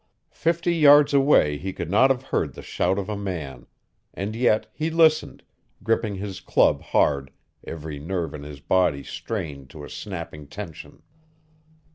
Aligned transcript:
Fifty 0.33 0.73
yards 0.75 1.13
away 1.13 1.59
he 1.59 1.71
could 1.71 1.91
not 1.91 2.09
have 2.09 2.23
heard 2.23 2.55
the 2.55 2.63
shout 2.63 2.97
of 2.97 3.07
a 3.07 3.15
man. 3.15 3.67
And 4.15 4.35
yet 4.35 4.65
he 4.73 4.89
listened, 4.89 5.43
gripping 5.83 6.15
his 6.15 6.39
club 6.39 6.81
hard, 6.81 7.29
every 7.67 7.99
nerve 7.99 8.33
in 8.33 8.41
his 8.41 8.61
body 8.61 9.03
strained 9.03 9.69
to 9.69 9.83
a 9.83 9.91
snapping 9.91 10.47
tension. 10.47 11.03